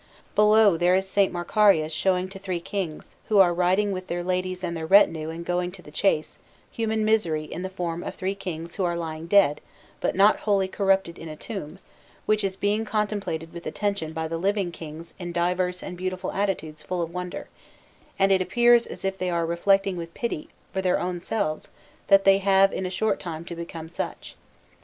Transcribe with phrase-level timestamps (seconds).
[0.33, 1.29] Below there is S.
[1.29, 5.45] Macarius showing to three Kings, who are riding with their ladies and their retinue and
[5.45, 6.39] going to the chase,
[6.71, 9.61] human misery in the form of three Kings who are lying dead
[9.99, 11.77] but not wholly corrupted in a tomb,
[12.25, 16.81] which is being contemplated with attention by the living Kings in diverse and beautiful attitudes
[16.81, 17.47] full of wonder,
[18.17, 21.67] and it appears as if they are reflecting with pity for their own selves
[22.07, 24.35] that they have in a short time to become such.